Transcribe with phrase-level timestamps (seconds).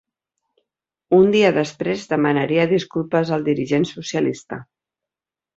[1.17, 4.63] Un dia després demanaria disculpes al dirigent socialista.